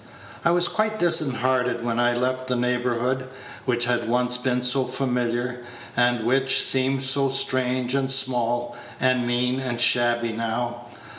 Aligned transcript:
I 0.43 0.49
was 0.49 0.67
quite 0.67 0.97
disheartened 0.97 1.83
when 1.85 1.99
I 1.99 2.17
left 2.17 2.47
the 2.47 2.55
neighborhood, 2.55 3.27
which 3.65 3.85
had 3.85 4.09
once 4.09 4.35
been 4.35 4.63
so 4.63 4.83
familiar, 4.85 5.61
and 5.95 6.25
which 6.25 6.63
seemed 6.63 7.03
so 7.03 7.29
strange, 7.29 7.93
and 7.93 8.09
small, 8.09 8.75
and 8.99 9.27
mean, 9.27 9.59
and 9.59 9.79
shabby 9.79 10.31
now. 10.31 10.85